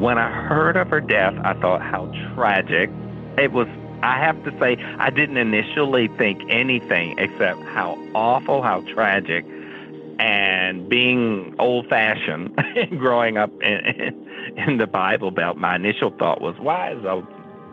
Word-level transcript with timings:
When 0.00 0.16
I 0.16 0.30
heard 0.30 0.78
of 0.78 0.88
her 0.88 1.02
death, 1.02 1.34
I 1.44 1.52
thought 1.60 1.82
how 1.82 2.10
tragic. 2.34 2.88
It 3.36 3.52
was 3.52 3.68
I 4.02 4.18
have 4.18 4.42
to 4.44 4.50
say, 4.58 4.82
I 4.98 5.10
didn't 5.10 5.36
initially 5.36 6.08
think 6.16 6.40
anything 6.48 7.18
except 7.18 7.60
how 7.64 7.98
awful, 8.14 8.62
how 8.62 8.80
tragic, 8.94 9.44
and 10.18 10.88
being 10.88 11.54
old 11.58 11.86
fashioned, 11.88 12.58
growing 12.98 13.36
up 13.36 13.50
in, 13.60 14.26
in 14.56 14.78
the 14.78 14.86
Bible 14.86 15.30
Belt, 15.30 15.58
my 15.58 15.76
initial 15.76 16.10
thought 16.18 16.40
was, 16.40 16.54
why 16.58 16.92
is 16.92 17.04
a 17.04 17.22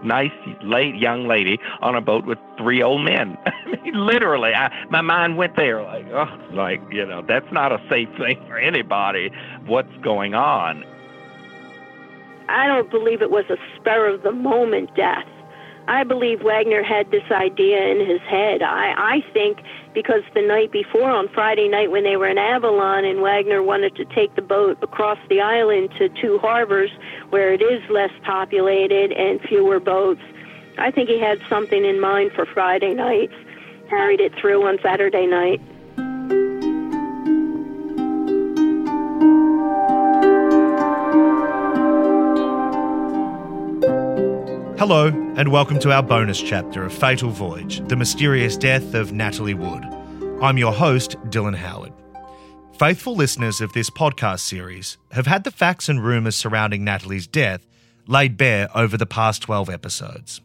nice 0.04 0.32
late 0.64 0.96
young 0.96 1.30
lady 1.30 1.57
on 1.82 1.96
a 1.96 2.02
boat 2.02 2.25
with 2.25 2.39
three 2.57 2.84
old 2.84 3.05
men? 3.05 3.38
I 3.46 3.78
mean, 3.84 4.06
literally, 4.06 4.54
I, 4.54 4.70
my 4.89 5.00
mind 5.01 5.37
went 5.37 5.56
there, 5.56 5.82
like, 5.82 6.06
oh, 6.07 6.28
like 6.51 6.82
you 6.92 7.06
know, 7.06 7.21
that's 7.25 7.50
not 7.54 7.71
a 7.71 7.82
safe 7.89 8.09
thing 8.18 8.43
for 8.48 8.57
anybody. 8.57 9.32
What's 9.65 9.96
going 10.04 10.34
on? 10.34 10.84
I 12.50 12.68
don't 12.68 12.89
believe 12.89 13.21
it 13.21 13.32
was 13.32 13.46
a 13.50 13.57
spur 13.75 14.14
of 14.14 14.24
the 14.24 14.32
moment 14.32 14.96
death. 14.96 15.28
I 15.89 16.04
believe 16.04 16.42
Wagner 16.42 16.83
had 16.83 17.11
this 17.11 17.23
idea 17.32 17.82
in 17.87 18.06
his 18.06 18.20
head. 18.21 18.61
I, 18.61 18.93
I 18.97 19.32
think 19.32 19.60
because 19.93 20.21
the 20.33 20.42
night 20.42 20.71
before, 20.71 21.10
on 21.10 21.29
Friday 21.29 21.70
night 21.70 21.92
when 21.92 22.04
they 22.04 22.18
were 22.18 22.28
in 22.28 22.37
Avalon, 22.37 23.06
and 23.06 23.21
Wagner 23.21 23.64
wanted 23.64 23.96
to 23.96 24.06
take 24.06 24.36
the 24.36 24.42
boat 24.42 24.78
across 24.82 25.18
the 25.29 25.39
island 25.39 25.89
to 25.97 26.10
two 26.10 26.39
harbors 26.39 26.92
where 27.29 27.54
it 27.54 27.61
is 27.61 27.82
less 27.89 28.11
populated 28.23 29.14
and 29.14 29.39
fewer 29.42 29.79
boats, 29.79 30.21
I 30.78 30.92
think 30.92 31.09
he 31.09 31.20
had 31.20 31.39
something 31.48 31.86
in 31.86 32.02
mind 32.02 32.34
for 32.34 32.45
Friday 32.45 32.94
nights, 32.94 33.34
carried 33.89 34.20
it 34.20 34.36
through 34.36 34.67
on 34.67 34.78
Saturday 34.84 35.25
night. 35.25 35.61
Hello, 44.78 45.08
and 45.08 45.52
welcome 45.52 45.80
to 45.80 45.92
our 45.92 46.03
bonus 46.03 46.39
chapter 46.39 46.86
of 46.86 46.94
Fatal 46.94 47.31
Voyage 47.31 47.80
The 47.88 47.95
Mysterious 47.95 48.56
Death 48.56 48.94
of 48.94 49.11
Natalie 49.11 49.56
Wood. 49.56 49.84
I'm 50.39 50.59
your 50.59 50.72
host, 50.72 51.16
Dylan 51.31 51.56
Howard. 51.56 51.94
Faithful 52.78 53.16
listeners 53.16 53.59
of 53.59 53.73
this 53.73 53.89
podcast 53.89 54.42
series 54.42 55.00
have 55.14 55.25
had 55.25 55.44
the 55.45 55.50
facts 55.50 55.89
and 55.89 56.06
rumours 56.06 56.36
surrounding 56.36 56.84
Natalie's 56.84 57.25
death 57.25 57.66
laid 58.06 58.38
bare 58.38 58.69
over 58.78 58.97
the 58.97 59.08
past 59.08 59.42
12 59.42 59.67
episodes. 59.67 60.42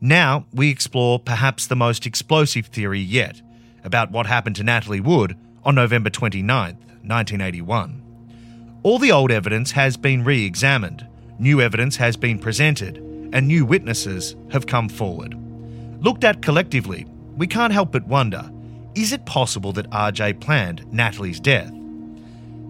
Now 0.00 0.46
we 0.54 0.70
explore 0.70 1.18
perhaps 1.18 1.66
the 1.66 1.76
most 1.76 2.06
explosive 2.06 2.68
theory 2.68 3.00
yet 3.00 3.42
about 3.84 4.10
what 4.10 4.24
happened 4.24 4.56
to 4.56 4.64
Natalie 4.64 5.00
Wood 5.00 5.36
on 5.64 5.74
November 5.74 6.08
29th, 6.08 6.78
1981. 7.04 8.80
All 8.82 8.98
the 8.98 9.12
old 9.12 9.30
evidence 9.30 9.72
has 9.72 9.98
been 9.98 10.24
re 10.24 10.46
examined, 10.46 11.06
new 11.38 11.60
evidence 11.60 11.96
has 11.96 12.16
been 12.16 12.38
presented, 12.38 13.02
and 13.32 13.46
new 13.46 13.64
witnesses 13.64 14.36
have 14.50 14.66
come 14.66 14.88
forward. 14.88 15.34
Looked 16.02 16.24
at 16.24 16.42
collectively, 16.42 17.06
we 17.36 17.46
can't 17.46 17.72
help 17.72 17.92
but 17.92 18.06
wonder 18.06 18.50
is 18.94 19.12
it 19.12 19.26
possible 19.26 19.72
that 19.72 19.90
RJ 19.90 20.40
planned 20.40 20.90
Natalie's 20.90 21.38
death? 21.38 21.70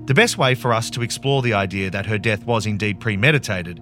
The 0.07 0.15
best 0.15 0.39
way 0.39 0.57
for 0.57 0.73
us 0.73 0.91
to 0.91 1.03
explore 1.03 1.41
the 1.41 1.55
idea 1.55 1.89
that 1.91 2.07
her 2.07 2.19
death 2.19 2.45
was 2.45 2.67
indeed 2.67 2.99
premeditated 2.99 3.81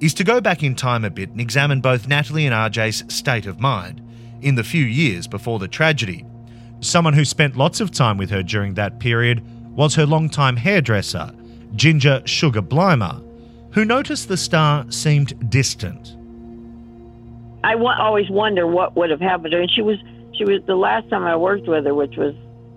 is 0.00 0.12
to 0.14 0.24
go 0.24 0.40
back 0.40 0.62
in 0.62 0.74
time 0.74 1.04
a 1.04 1.10
bit 1.10 1.30
and 1.30 1.40
examine 1.40 1.80
both 1.80 2.06
Natalie 2.06 2.46
and 2.46 2.54
RJ's 2.54 3.04
state 3.14 3.46
of 3.46 3.60
mind 3.60 4.02
in 4.42 4.54
the 4.56 4.64
few 4.64 4.84
years 4.84 5.26
before 5.26 5.58
the 5.58 5.68
tragedy. 5.68 6.24
Someone 6.80 7.14
who 7.14 7.24
spent 7.24 7.56
lots 7.56 7.80
of 7.80 7.90
time 7.90 8.18
with 8.18 8.28
her 8.30 8.42
during 8.42 8.74
that 8.74 8.98
period 8.98 9.42
was 9.74 9.94
her 9.94 10.06
longtime 10.06 10.56
hairdresser, 10.56 11.32
Ginger 11.74 12.22
Sugar 12.26 12.62
Blymer, 12.62 13.22
who 13.76 13.84
noticed 13.84 14.28
the 14.28 14.38
star 14.38 14.90
seemed 14.90 15.50
distant. 15.50 16.16
I 17.62 17.72
w- 17.72 17.90
always 17.90 18.30
wonder 18.30 18.66
what 18.66 18.96
would 18.96 19.10
have 19.10 19.20
happened 19.20 19.50
to 19.50 19.58
her. 19.58 19.62
And 19.62 19.70
she 19.70 19.82
was, 19.82 19.98
she 20.32 20.44
was 20.44 20.62
the 20.66 20.74
last 20.74 21.10
time 21.10 21.24
I 21.24 21.36
worked 21.36 21.68
with 21.68 21.84
her, 21.84 21.94
which 21.94 22.16
was 22.16 22.34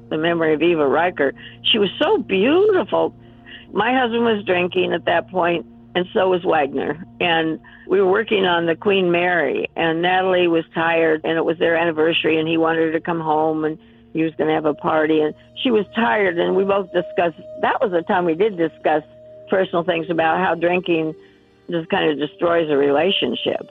the 0.09 0.17
memory 0.17 0.53
of 0.53 0.61
Eva 0.61 0.85
Ryker. 0.85 1.33
She 1.63 1.77
was 1.77 1.89
so 1.97 2.17
beautiful. 2.17 3.15
My 3.71 3.97
husband 3.97 4.25
was 4.25 4.43
drinking 4.43 4.91
at 4.91 5.05
that 5.05 5.29
point, 5.29 5.65
and 5.95 6.05
so 6.13 6.27
was 6.27 6.43
Wagner. 6.43 7.01
And 7.21 7.61
we 7.87 8.01
were 8.01 8.11
working 8.11 8.45
on 8.45 8.65
the 8.65 8.75
Queen 8.75 9.09
Mary, 9.09 9.69
and 9.77 10.01
Natalie 10.01 10.49
was 10.49 10.65
tired, 10.75 11.21
and 11.23 11.37
it 11.37 11.45
was 11.45 11.57
their 11.59 11.77
anniversary, 11.77 12.37
and 12.37 12.45
he 12.45 12.57
wanted 12.57 12.81
her 12.81 12.91
to 12.91 12.99
come 12.99 13.21
home, 13.21 13.63
and 13.63 13.79
he 14.11 14.23
was 14.23 14.33
going 14.35 14.49
to 14.49 14.53
have 14.53 14.65
a 14.65 14.73
party, 14.73 15.21
and 15.21 15.33
she 15.63 15.71
was 15.71 15.85
tired, 15.95 16.37
and 16.37 16.57
we 16.57 16.65
both 16.65 16.91
discussed. 16.91 17.39
That 17.61 17.79
was 17.79 17.91
the 17.91 18.01
time 18.01 18.25
we 18.25 18.35
did 18.35 18.57
discuss 18.57 19.03
personal 19.49 19.83
things 19.83 20.09
about 20.09 20.39
how 20.39 20.55
drinking 20.55 21.15
just 21.69 21.89
kind 21.89 22.09
of 22.09 22.17
destroys 22.17 22.69
a 22.69 22.77
relationship. 22.77 23.69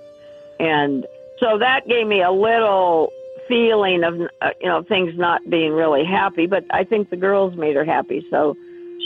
And 0.61 1.06
so 1.41 1.59
that 1.59 1.87
gave 1.89 2.06
me 2.06 2.22
a 2.22 2.31
little 2.31 3.12
feeling 3.49 4.05
of, 4.05 4.21
uh, 4.43 4.50
you 4.61 4.69
know, 4.69 4.83
things 4.83 5.16
not 5.16 5.49
being 5.49 5.72
really 5.72 6.05
happy. 6.05 6.47
But 6.47 6.65
I 6.71 6.84
think 6.84 7.11
the 7.11 7.16
girls 7.16 7.56
made 7.56 7.77
her 7.77 7.84
happy. 7.84 8.25
So 8.31 8.56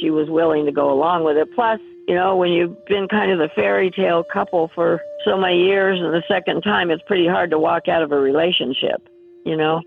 she 0.00 0.10
was 0.10 0.28
willing 0.28 0.66
to 0.66 0.72
go 0.72 0.90
along 0.90 1.24
with 1.24 1.36
it. 1.36 1.48
Plus, 1.54 1.80
you 2.08 2.14
know, 2.14 2.36
when 2.36 2.50
you've 2.50 2.84
been 2.86 3.06
kind 3.08 3.30
of 3.30 3.38
the 3.38 3.48
fairy 3.54 3.90
tale 3.90 4.24
couple 4.24 4.70
for 4.74 5.00
so 5.24 5.36
many 5.36 5.64
years 5.64 6.00
and 6.00 6.12
the 6.12 6.22
second 6.26 6.62
time, 6.62 6.90
it's 6.90 7.02
pretty 7.06 7.28
hard 7.28 7.50
to 7.50 7.58
walk 7.58 7.88
out 7.88 8.02
of 8.02 8.10
a 8.10 8.18
relationship, 8.18 9.08
you 9.46 9.56
know? 9.56 9.82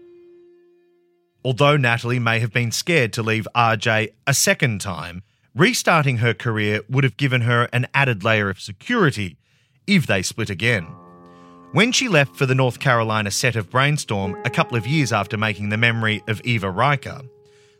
Although 1.44 1.78
Natalie 1.78 2.20
may 2.20 2.40
have 2.40 2.52
been 2.52 2.72
scared 2.72 3.14
to 3.14 3.22
leave 3.22 3.48
RJ 3.54 4.14
a 4.26 4.34
second 4.34 4.82
time, 4.82 5.24
restarting 5.56 6.18
her 6.18 6.34
career 6.34 6.82
would 6.90 7.06
have 7.06 7.18
given 7.18 7.42
her 7.42 7.70
an 7.72 7.88
added 7.94 8.24
layer 8.24 8.50
of 8.50 8.60
security 8.60 9.38
if 9.88 10.06
they 10.06 10.22
split 10.22 10.50
again. 10.50 10.86
When 11.72 11.92
she 11.92 12.08
left 12.08 12.36
for 12.36 12.46
the 12.46 12.56
North 12.56 12.80
Carolina 12.80 13.32
set 13.32 13.56
of 13.56 13.70
Brainstorm 13.70 14.36
a 14.46 14.50
couple 14.50 14.78
of 14.78 14.86
years 14.86 15.12
after 15.12 15.38
making 15.38 15.70
the 15.70 15.78
memory 15.78 16.22
of 16.28 16.42
Eva 16.44 16.70
Ryker, 16.70 17.22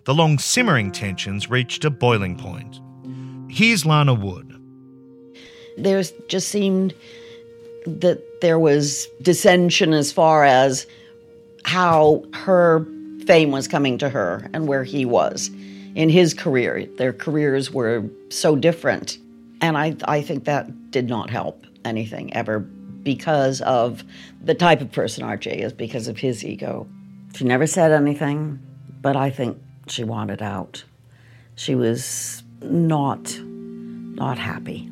the 0.06 0.14
long 0.14 0.38
simmering 0.38 0.92
tensions 0.92 1.50
reached 1.50 1.86
a 1.86 1.90
boiling 1.90 2.38
point. 2.38 2.80
Here's 3.50 3.86
Lana 3.86 4.14
Wood. 4.14 4.52
There 5.78 6.02
just 6.28 6.50
seemed 6.50 6.94
that 7.86 8.42
there 8.42 8.60
was 8.60 9.08
dissension 9.22 9.94
as 9.94 10.12
far 10.12 10.44
as 10.44 10.88
how 11.64 12.24
her 12.34 12.86
fame 13.26 13.52
was 13.52 13.68
coming 13.68 13.98
to 13.98 14.10
her 14.10 14.50
and 14.54 14.68
where 14.68 14.84
he 14.84 15.06
was 15.06 15.50
in 15.96 16.10
his 16.10 16.34
career. 16.34 16.86
Their 16.98 17.14
careers 17.14 17.72
were 17.72 18.04
so 18.30 18.56
different. 18.56 19.18
And 19.62 19.78
I, 19.78 19.96
I 20.06 20.22
think 20.22 20.44
that 20.44 20.92
did 20.92 21.10
not 21.10 21.30
help 21.30 21.66
anything 21.84 22.34
ever 22.34 22.60
because 22.60 23.62
of 23.62 24.04
the 24.44 24.54
type 24.54 24.82
of 24.82 24.92
person 24.92 25.24
RJ 25.24 25.58
is, 25.58 25.74
because 25.74 26.08
of 26.08 26.18
his 26.18 26.44
ego. 26.44 26.88
She 27.36 27.46
never 27.46 27.66
said 27.66 27.92
anything, 27.92 28.60
but 29.02 29.16
I 29.16 29.30
think 29.30 29.58
she 29.88 30.04
wanted 30.04 30.42
out. 30.42 30.84
She 31.56 31.76
was 31.76 32.44
not 32.62 33.40
not 33.42 34.38
happy. 34.38 34.90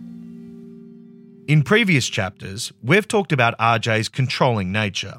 In 1.48 1.64
previous 1.64 2.08
chapters, 2.08 2.72
we've 2.84 3.08
talked 3.08 3.32
about 3.32 3.58
RJ's 3.58 4.10
controlling 4.10 4.72
nature. 4.72 5.16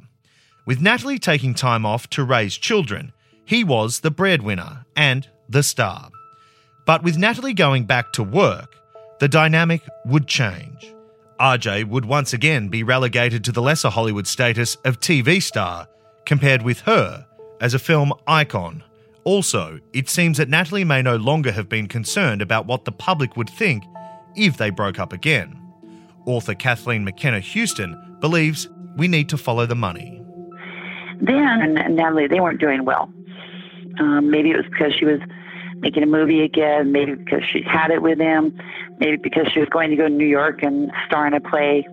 With 0.67 0.81
Natalie 0.81 1.19
taking 1.19 1.55
time 1.55 1.85
off 1.85 2.09
to 2.11 2.25
raise 2.25 2.57
children, 2.57 3.13
he 3.45 3.65
was 3.65 4.01
the 4.01 4.11
breadwinner 4.11 4.87
and 4.97 5.29
the 5.49 5.63
star. 5.63 6.11
But 6.87 7.03
with 7.03 7.17
Natalie 7.17 7.55
going 7.55 7.85
back 7.85 8.13
to 8.13 8.23
work, 8.23 8.77
the 9.21 9.29
dynamic 9.29 9.83
would 10.05 10.27
change. 10.27 10.95
RJ 11.41 11.89
would 11.89 12.05
once 12.05 12.33
again 12.33 12.69
be 12.69 12.83
relegated 12.83 13.45
to 13.45 13.53
the 13.53 13.63
lesser 13.63 13.91
Hollywood 13.91 14.27
status 14.27 14.77
of 14.85 15.01
TV 15.01 15.43
star, 15.43 15.89
compared 16.27 16.63
with 16.63 16.81
her 16.81 17.27
as 17.61 17.75
a 17.75 17.79
film 17.79 18.13
icon. 18.27 18.83
Also, 19.25 19.81
it 19.93 20.09
seems 20.09 20.39
that 20.39 20.49
Natalie 20.49 20.85
may 20.85 21.01
no 21.01 21.17
longer 21.17 21.51
have 21.53 21.69
been 21.69 21.89
concerned 21.89 22.43
about 22.43 22.67
what 22.67 22.85
the 22.85 22.93
public 22.93 23.37
would 23.37 23.49
think 23.51 23.83
if 24.37 24.57
they 24.57 24.71
broke 24.71 24.99
up 24.99 25.13
again. 25.13 25.59
Author 26.27 26.55
Kathleen 26.55 27.05
McKenna 27.05 27.41
Houston 27.41 28.17
believes 28.21 28.69
we 28.97 29.09
need 29.09 29.29
to 29.31 29.39
follow 29.39 29.67
the 29.67 29.75
money. 29.75 30.21
And 31.27 31.97
Natalie, 31.97 32.27
they 32.27 32.41
weren't 32.41 32.61
doing 32.61 32.85
well. 32.85 33.11
Um, 34.01 34.31
maybe 34.31 34.51
it 34.51 34.57
was 34.57 34.67
because 34.71 34.93
she 34.99 35.05
was 35.05 35.21
making 35.81 36.03
a 36.03 36.07
movie 36.07 36.43
again, 36.43 36.93
maybe 36.93 37.15
because 37.15 37.43
she 37.53 37.63
had 37.63 37.91
it 37.91 38.01
with 38.03 38.19
him, 38.19 38.59
maybe 38.99 39.17
because 39.17 39.47
she 39.53 39.61
was 39.61 39.69
going 39.69 39.91
to 39.91 39.97
go 39.97 40.05
to 40.05 40.15
New 40.15 40.27
York 40.27 40.63
and 40.63 40.91
star 41.07 41.27
in 41.27 41.35
a 41.35 41.41
play. 41.41 41.87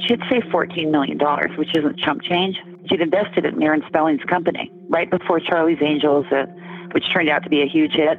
She 0.00 0.14
had 0.14 0.20
saved 0.30 0.46
$14 0.46 0.90
million, 0.90 1.18
which 1.56 1.76
isn't 1.76 1.98
chump 1.98 2.22
change. 2.22 2.56
She'd 2.88 3.00
invested 3.00 3.44
it 3.44 3.54
in 3.54 3.62
Aaron 3.62 3.82
Spelling's 3.88 4.22
company 4.24 4.70
right 4.88 5.10
before 5.10 5.40
Charlie's 5.40 5.78
Angels, 5.80 6.26
uh, 6.30 6.46
which 6.92 7.04
turned 7.12 7.28
out 7.28 7.42
to 7.44 7.48
be 7.48 7.62
a 7.62 7.66
huge 7.66 7.92
hit. 7.92 8.18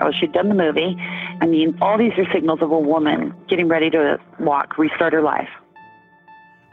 Oh, 0.00 0.12
she'd 0.18 0.32
done 0.32 0.48
the 0.48 0.54
movie. 0.54 0.96
I 1.40 1.46
mean, 1.46 1.76
all 1.80 1.98
these 1.98 2.12
are 2.16 2.30
signals 2.32 2.62
of 2.62 2.70
a 2.70 2.78
woman 2.78 3.34
getting 3.48 3.68
ready 3.68 3.90
to 3.90 4.18
walk, 4.38 4.78
restart 4.78 5.12
her 5.12 5.22
life. 5.22 5.48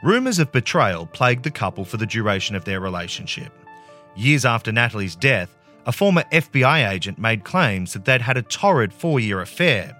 Rumours 0.02 0.38
of 0.38 0.52
betrayal 0.52 1.06
plagued 1.06 1.42
the 1.42 1.50
couple 1.50 1.84
for 1.84 1.96
the 1.96 2.06
duration 2.06 2.54
of 2.54 2.64
their 2.64 2.80
relationship. 2.80 3.52
Years 4.14 4.44
after 4.44 4.70
Natalie's 4.70 5.16
death, 5.16 5.57
a 5.88 5.92
former 5.92 6.22
FBI 6.30 6.86
agent 6.90 7.18
made 7.18 7.44
claims 7.44 7.94
that 7.94 8.04
they'd 8.04 8.20
had 8.20 8.36
a 8.36 8.42
torrid 8.42 8.92
four 8.92 9.18
year 9.18 9.40
affair. 9.40 9.96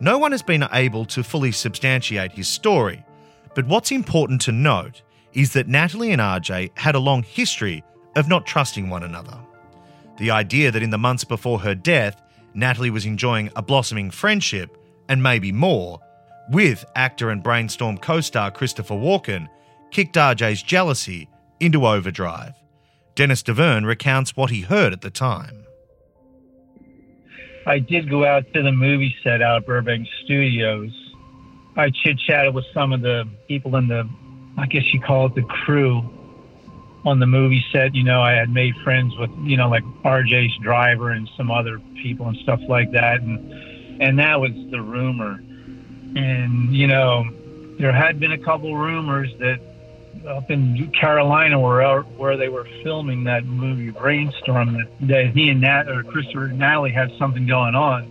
No 0.00 0.18
one 0.18 0.32
has 0.32 0.42
been 0.42 0.66
able 0.72 1.04
to 1.06 1.22
fully 1.22 1.52
substantiate 1.52 2.32
his 2.32 2.48
story, 2.48 3.04
but 3.54 3.66
what's 3.66 3.92
important 3.92 4.40
to 4.42 4.52
note 4.52 5.02
is 5.32 5.52
that 5.52 5.68
Natalie 5.68 6.10
and 6.10 6.20
RJ 6.20 6.76
had 6.76 6.96
a 6.96 6.98
long 6.98 7.22
history 7.22 7.84
of 8.16 8.28
not 8.28 8.44
trusting 8.44 8.90
one 8.90 9.04
another. 9.04 9.38
The 10.18 10.32
idea 10.32 10.72
that 10.72 10.82
in 10.82 10.90
the 10.90 10.98
months 10.98 11.22
before 11.22 11.60
her 11.60 11.76
death, 11.76 12.20
Natalie 12.52 12.90
was 12.90 13.06
enjoying 13.06 13.50
a 13.54 13.62
blossoming 13.62 14.10
friendship, 14.10 14.76
and 15.08 15.22
maybe 15.22 15.52
more, 15.52 16.00
with 16.50 16.84
actor 16.96 17.30
and 17.30 17.40
brainstorm 17.40 17.98
co 17.98 18.20
star 18.20 18.50
Christopher 18.50 18.94
Walken 18.94 19.48
kicked 19.92 20.16
RJ's 20.16 20.64
jealousy 20.64 21.28
into 21.60 21.86
overdrive. 21.86 22.59
Dennis 23.14 23.42
Davern 23.42 23.84
recounts 23.86 24.36
what 24.36 24.50
he 24.50 24.62
heard 24.62 24.92
at 24.92 25.00
the 25.00 25.10
time. 25.10 25.64
I 27.66 27.78
did 27.78 28.08
go 28.08 28.24
out 28.24 28.52
to 28.54 28.62
the 28.62 28.72
movie 28.72 29.14
set 29.22 29.42
out 29.42 29.58
at 29.58 29.66
Burbank 29.66 30.08
Studios. 30.24 30.90
I 31.76 31.90
chit 31.90 32.18
chatted 32.18 32.54
with 32.54 32.64
some 32.72 32.92
of 32.92 33.02
the 33.02 33.28
people 33.48 33.76
in 33.76 33.88
the, 33.88 34.08
I 34.56 34.66
guess 34.66 34.92
you 34.92 35.00
call 35.00 35.26
it 35.26 35.34
the 35.34 35.42
crew 35.42 36.02
on 37.04 37.20
the 37.20 37.26
movie 37.26 37.64
set. 37.72 37.94
You 37.94 38.02
know, 38.02 38.22
I 38.22 38.32
had 38.32 38.50
made 38.50 38.74
friends 38.82 39.14
with, 39.16 39.30
you 39.42 39.56
know, 39.56 39.68
like 39.68 39.84
RJ's 40.04 40.56
driver 40.62 41.10
and 41.10 41.30
some 41.36 41.50
other 41.50 41.80
people 42.02 42.28
and 42.28 42.36
stuff 42.38 42.60
like 42.68 42.92
that. 42.92 43.20
And, 43.20 44.02
and 44.02 44.18
that 44.18 44.40
was 44.40 44.52
the 44.70 44.80
rumor. 44.80 45.42
And, 46.16 46.74
you 46.74 46.86
know, 46.86 47.24
there 47.78 47.92
had 47.92 48.18
been 48.18 48.32
a 48.32 48.38
couple 48.38 48.76
rumors 48.76 49.30
that 49.38 49.60
up 50.28 50.50
in 50.50 50.90
Carolina 50.92 51.58
where 51.58 52.00
where 52.02 52.36
they 52.36 52.48
were 52.48 52.66
filming 52.82 53.24
that 53.24 53.44
movie 53.44 53.90
Brainstorm 53.90 54.74
that, 54.74 55.08
that 55.08 55.26
he 55.34 55.50
and 55.50 55.60
Nat 55.60 55.88
or 55.88 56.02
Christopher 56.02 56.46
and 56.46 56.58
Natalie 56.58 56.92
had 56.92 57.10
something 57.18 57.46
going 57.46 57.74
on. 57.74 58.04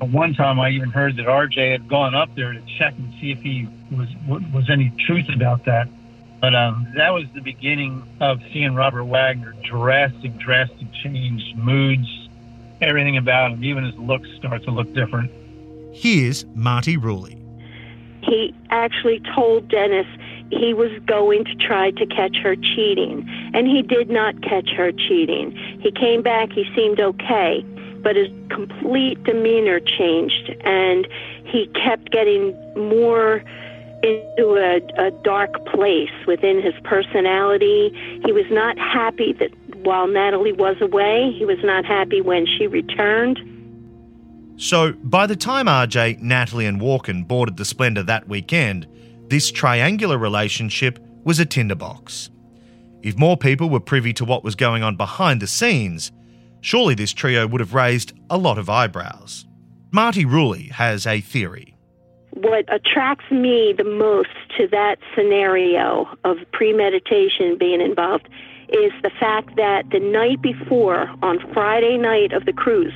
One 0.00 0.34
time 0.34 0.60
I 0.60 0.70
even 0.70 0.90
heard 0.90 1.16
that 1.16 1.26
RJ 1.26 1.72
had 1.72 1.88
gone 1.88 2.14
up 2.14 2.34
there 2.36 2.52
to 2.52 2.62
check 2.78 2.94
and 2.96 3.12
see 3.20 3.32
if 3.32 3.40
he 3.40 3.68
was 3.90 4.08
was 4.52 4.70
any 4.70 4.92
truth 5.06 5.28
about 5.34 5.64
that. 5.64 5.88
But 6.40 6.54
um, 6.54 6.86
that 6.96 7.10
was 7.10 7.24
the 7.34 7.40
beginning 7.40 8.02
of 8.20 8.40
seeing 8.52 8.74
Robert 8.74 9.04
Wagner 9.04 9.54
drastic, 9.64 10.36
drastic 10.38 10.86
change, 11.02 11.42
moods, 11.56 12.06
everything 12.80 13.16
about 13.16 13.52
him, 13.52 13.64
even 13.64 13.84
his 13.84 13.94
looks 13.96 14.28
start 14.36 14.62
to 14.64 14.70
look 14.70 14.92
different. 14.92 15.30
Here's 15.94 16.44
Marti 16.54 16.98
Rulli. 16.98 17.42
He 18.22 18.54
actually 18.70 19.22
told 19.34 19.68
Dennis 19.68 20.06
he 20.50 20.74
was 20.74 20.90
going 21.06 21.44
to 21.44 21.54
try 21.56 21.90
to 21.92 22.06
catch 22.06 22.36
her 22.36 22.54
cheating, 22.56 23.28
and 23.54 23.66
he 23.66 23.82
did 23.82 24.08
not 24.08 24.40
catch 24.42 24.70
her 24.70 24.92
cheating. 24.92 25.52
He 25.80 25.90
came 25.90 26.22
back, 26.22 26.52
he 26.52 26.64
seemed 26.74 27.00
okay, 27.00 27.64
but 28.02 28.16
his 28.16 28.28
complete 28.50 29.22
demeanor 29.24 29.80
changed, 29.80 30.54
and 30.64 31.08
he 31.44 31.66
kept 31.68 32.10
getting 32.10 32.54
more 32.76 33.42
into 34.02 34.56
a, 34.56 35.06
a 35.06 35.10
dark 35.22 35.64
place 35.66 36.10
within 36.26 36.62
his 36.62 36.74
personality. 36.84 37.90
He 38.24 38.32
was 38.32 38.46
not 38.50 38.78
happy 38.78 39.32
that 39.34 39.50
while 39.84 40.06
Natalie 40.06 40.52
was 40.52 40.76
away, 40.80 41.32
he 41.36 41.44
was 41.44 41.58
not 41.62 41.84
happy 41.84 42.20
when 42.20 42.46
she 42.46 42.66
returned. 42.66 43.40
So, 44.58 44.92
by 45.02 45.26
the 45.26 45.36
time 45.36 45.66
RJ, 45.66 46.20
Natalie, 46.22 46.66
and 46.66 46.80
Walken 46.80 47.26
boarded 47.26 47.56
the 47.56 47.64
Splendor 47.64 48.02
that 48.04 48.26
weekend, 48.28 48.86
this 49.28 49.50
triangular 49.50 50.18
relationship 50.18 50.98
was 51.24 51.38
a 51.40 51.46
tinderbox. 51.46 52.30
If 53.02 53.18
more 53.18 53.36
people 53.36 53.68
were 53.68 53.80
privy 53.80 54.12
to 54.14 54.24
what 54.24 54.44
was 54.44 54.54
going 54.54 54.82
on 54.82 54.96
behind 54.96 55.42
the 55.42 55.46
scenes, 55.46 56.12
surely 56.60 56.94
this 56.94 57.12
trio 57.12 57.46
would 57.46 57.60
have 57.60 57.74
raised 57.74 58.12
a 58.30 58.38
lot 58.38 58.58
of 58.58 58.70
eyebrows. 58.70 59.46
Marti 59.92 60.24
Rulli 60.24 60.70
has 60.72 61.06
a 61.06 61.20
theory. 61.20 61.76
What 62.32 62.64
attracts 62.72 63.30
me 63.30 63.74
the 63.76 63.84
most 63.84 64.28
to 64.58 64.68
that 64.68 64.96
scenario 65.14 66.06
of 66.24 66.36
premeditation 66.52 67.56
being 67.58 67.80
involved 67.80 68.28
is 68.68 68.92
the 69.02 69.10
fact 69.18 69.56
that 69.56 69.84
the 69.90 70.00
night 70.00 70.42
before, 70.42 71.08
on 71.22 71.38
Friday 71.54 71.96
night 71.96 72.32
of 72.32 72.44
the 72.44 72.52
cruise, 72.52 72.92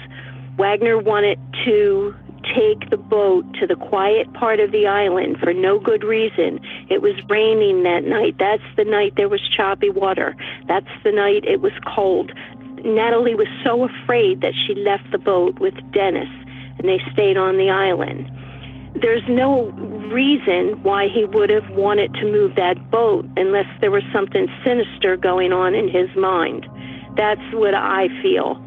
Wagner 0.59 0.99
wanted 0.99 1.39
to 1.65 2.15
take 2.55 2.91
the 2.91 2.97
boat 2.97 3.45
to 3.55 3.67
the 3.67 3.77
quiet 3.77 4.33
part 4.35 4.61
of 4.61 4.73
the 4.73 4.87
island 4.87 5.39
for 5.39 5.53
no 5.53 5.79
good 5.79 6.05
reason. 6.05 6.61
It 6.89 7.03
was 7.03 7.15
raining 7.29 7.83
that 7.85 8.05
night. 8.05 8.37
That's 8.39 8.63
the 8.77 8.85
night 8.85 9.15
there 9.17 9.29
was 9.29 9.41
choppy 9.57 9.91
water. 9.91 10.37
That's 10.67 10.91
the 11.05 11.13
night 11.13 11.45
it 11.45 11.61
was 11.61 11.73
cold. 11.87 12.33
Natalie 12.85 13.35
was 13.35 13.49
so 13.65 13.85
afraid 13.85 14.41
that 14.41 14.55
she 14.55 14.75
left 14.75 15.11
the 15.11 15.19
boat 15.19 15.59
with 15.59 15.75
Dennis 15.93 16.29
and 16.79 16.89
they 16.89 17.01
stayed 17.13 17.37
on 17.37 17.59
the 17.59 17.71
island. 17.71 18.31
There's 19.01 19.23
no 19.29 19.71
reason 20.11 20.83
why 20.83 21.09
he 21.09 21.25
would 21.25 21.51
have 21.51 21.69
wanted 21.71 22.13
to 22.15 22.25
move 22.25 22.57
that 22.57 22.91
boat 22.91 23.27
unless 23.37 23.67
there 23.81 23.91
was 23.91 24.03
something 24.13 24.49
sinister 24.65 25.17
going 25.17 25.53
on 25.53 25.75
in 25.75 25.89
his 25.89 26.09
mind. 26.17 26.67
That's 27.17 27.41
what 27.53 27.75
I 27.75 28.09
feel. 28.23 28.61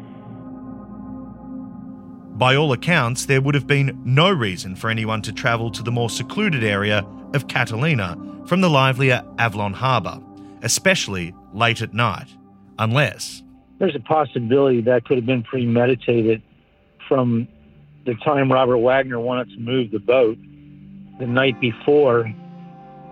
By 2.34 2.56
all 2.56 2.72
accounts, 2.72 3.26
there 3.26 3.40
would 3.40 3.54
have 3.54 3.68
been 3.68 4.02
no 4.04 4.28
reason 4.28 4.74
for 4.74 4.90
anyone 4.90 5.22
to 5.22 5.32
travel 5.32 5.70
to 5.70 5.84
the 5.84 5.92
more 5.92 6.10
secluded 6.10 6.64
area 6.64 7.06
of 7.32 7.46
Catalina 7.46 8.18
from 8.46 8.60
the 8.60 8.68
livelier 8.68 9.24
Avalon 9.38 9.72
Harbour, 9.72 10.20
especially 10.62 11.32
late 11.52 11.80
at 11.80 11.94
night, 11.94 12.26
unless. 12.80 13.44
There's 13.78 13.94
a 13.94 14.00
possibility 14.00 14.80
that 14.80 15.04
could 15.04 15.16
have 15.16 15.26
been 15.26 15.44
premeditated 15.44 16.42
from 17.08 17.46
the 18.04 18.14
time 18.16 18.50
Robert 18.50 18.78
Wagner 18.78 19.20
wanted 19.20 19.50
to 19.50 19.60
move 19.60 19.92
the 19.92 20.00
boat 20.00 20.36
the 21.20 21.26
night 21.28 21.60
before. 21.60 22.22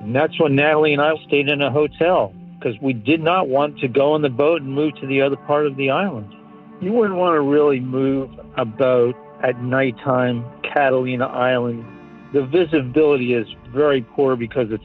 And 0.00 0.16
that's 0.16 0.38
when 0.40 0.56
Natalie 0.56 0.94
and 0.94 1.00
I 1.00 1.14
stayed 1.28 1.48
in 1.48 1.62
a 1.62 1.70
hotel 1.70 2.34
because 2.58 2.76
we 2.80 2.92
did 2.92 3.22
not 3.22 3.48
want 3.48 3.78
to 3.78 3.88
go 3.88 4.14
on 4.14 4.22
the 4.22 4.30
boat 4.30 4.62
and 4.62 4.72
move 4.72 4.96
to 4.96 5.06
the 5.06 5.22
other 5.22 5.36
part 5.36 5.66
of 5.66 5.76
the 5.76 5.90
island. 5.90 6.34
You 6.82 6.92
wouldn't 6.92 7.16
want 7.16 7.36
to 7.36 7.40
really 7.40 7.78
move 7.78 8.28
a 8.56 8.64
boat 8.64 9.14
at 9.40 9.62
nighttime, 9.62 10.44
Catalina 10.64 11.26
Island. 11.26 11.84
The 12.32 12.44
visibility 12.44 13.34
is 13.34 13.46
very 13.68 14.02
poor 14.02 14.34
because 14.34 14.72
it's 14.72 14.84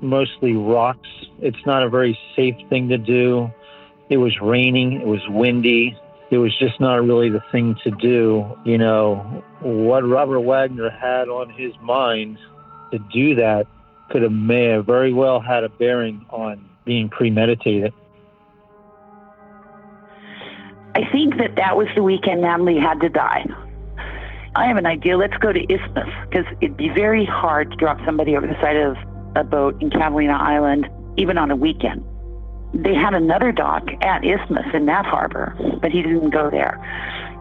mostly 0.00 0.54
rocks. 0.54 1.08
It's 1.38 1.64
not 1.64 1.84
a 1.84 1.88
very 1.88 2.18
safe 2.34 2.56
thing 2.68 2.88
to 2.88 2.98
do. 2.98 3.52
It 4.10 4.16
was 4.16 4.36
raining, 4.40 4.94
it 4.94 5.06
was 5.06 5.20
windy. 5.28 5.96
It 6.32 6.38
was 6.38 6.58
just 6.58 6.80
not 6.80 6.96
really 7.04 7.30
the 7.30 7.42
thing 7.52 7.76
to 7.84 7.92
do. 7.92 8.58
You 8.64 8.78
know, 8.78 9.44
what 9.60 10.00
Robert 10.00 10.40
Wagner 10.40 10.90
had 10.90 11.28
on 11.28 11.50
his 11.50 11.72
mind 11.80 12.38
to 12.90 12.98
do 13.12 13.36
that 13.36 13.68
could 14.10 14.22
have 14.22 14.32
may 14.32 14.64
have 14.64 14.86
very 14.86 15.12
well 15.12 15.38
had 15.38 15.62
a 15.62 15.68
bearing 15.68 16.26
on 16.30 16.68
being 16.84 17.08
premeditated. 17.08 17.94
I 20.98 21.08
think 21.12 21.36
that 21.36 21.54
that 21.54 21.76
was 21.76 21.86
the 21.94 22.02
weekend 22.02 22.40
Natalie 22.40 22.80
had 22.80 23.00
to 23.02 23.08
die. 23.08 23.46
I 24.56 24.66
have 24.66 24.76
an 24.76 24.86
idea. 24.86 25.16
Let's 25.16 25.36
go 25.36 25.52
to 25.52 25.60
Isthmus 25.72 26.08
because 26.28 26.44
it'd 26.60 26.76
be 26.76 26.88
very 26.88 27.24
hard 27.24 27.70
to 27.70 27.76
drop 27.76 27.98
somebody 28.04 28.36
over 28.36 28.48
the 28.48 28.60
side 28.60 28.74
of 28.74 28.96
a 29.36 29.44
boat 29.44 29.80
in 29.80 29.90
Catalina 29.90 30.32
Island, 30.32 30.88
even 31.16 31.38
on 31.38 31.52
a 31.52 31.56
weekend. 31.56 32.04
They 32.74 32.94
had 32.94 33.14
another 33.14 33.52
dock 33.52 33.86
at 34.02 34.24
Isthmus 34.24 34.66
in 34.74 34.86
that 34.86 35.06
harbor, 35.06 35.56
but 35.80 35.92
he 35.92 36.02
didn't 36.02 36.30
go 36.30 36.50
there. 36.50 36.76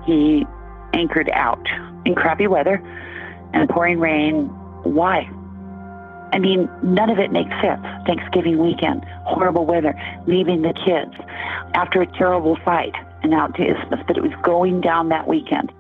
He 0.06 0.46
anchored 0.94 1.32
out 1.34 1.66
in 2.06 2.14
crappy 2.14 2.46
weather 2.46 2.80
and 3.54 3.68
pouring 3.70 4.00
rain. 4.00 4.46
Why? 4.84 5.28
I 6.32 6.38
mean, 6.38 6.70
none 6.84 7.10
of 7.10 7.18
it 7.18 7.32
makes 7.32 7.56
sense. 7.60 7.82
Thanksgiving 8.06 8.60
weekend, 8.60 9.04
horrible 9.26 9.66
weather, 9.66 10.00
leaving 10.28 10.62
the 10.62 10.74
kids 10.86 11.16
after 11.74 12.04
a 12.04 12.06
terrible 12.06 12.56
fight 12.64 12.94
and 13.24 13.34
out 13.34 13.56
to 13.56 13.64
Isthmus, 13.64 14.02
but 14.08 14.18
it 14.18 14.24
was 14.24 14.34
going 14.44 14.82
down 14.82 15.10
that 15.10 15.28
weekend. 15.28 15.72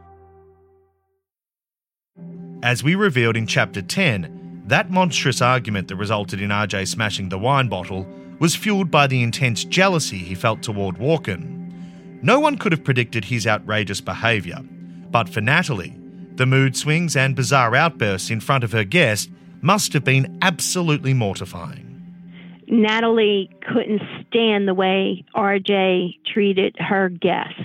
As 2.64 2.84
we 2.84 2.96
revealed 2.96 3.38
in 3.38 3.48
Chapter 3.48 3.82
10, 3.82 4.64
that 4.66 4.90
monstrous 4.92 5.42
argument 5.42 5.88
that 5.88 5.96
resulted 5.96 6.42
in 6.42 6.50
RJ 6.50 6.88
smashing 6.88 7.30
the 7.30 7.38
wine 7.38 7.70
bottle 7.70 8.08
was 8.40 8.56
fueled 8.56 8.92
by 8.92 9.08
the 9.08 9.24
intense 9.24 9.64
jealousy 9.64 10.18
he 10.18 10.36
felt 10.36 10.62
toward 10.62 10.98
Walken. 10.98 11.72
No 12.22 12.40
one 12.40 12.58
could 12.58 12.72
have 12.72 12.84
predicted 12.84 13.26
his 13.26 13.48
outrageous 13.48 14.02
behaviour, 14.02 14.60
but 15.12 15.30
for 15.30 15.42
Natalie, 15.42 15.96
the 16.36 16.46
mood 16.46 16.76
swings 16.76 17.16
and 17.16 17.36
bizarre 17.36 17.76
outbursts 17.76 18.30
in 18.30 18.40
front 18.40 18.64
of 18.64 18.72
her 18.72 18.84
guest 18.84 19.30
must 19.62 19.94
have 19.94 20.04
been 20.04 20.38
absolutely 20.42 21.14
mortifying. 21.14 21.87
Natalie 22.68 23.50
couldn't 23.62 24.02
stand 24.28 24.68
the 24.68 24.74
way 24.74 25.26
RJ 25.36 26.20
treated 26.26 26.76
her 26.80 27.10
guest. 27.10 27.64